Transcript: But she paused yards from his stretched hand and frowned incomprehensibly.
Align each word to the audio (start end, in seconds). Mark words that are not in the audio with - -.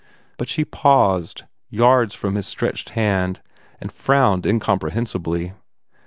But 0.37 0.49
she 0.49 0.65
paused 0.65 1.43
yards 1.69 2.15
from 2.15 2.33
his 2.33 2.47
stretched 2.47 2.89
hand 2.97 3.39
and 3.79 3.91
frowned 3.91 4.47
incomprehensibly. 4.47 5.53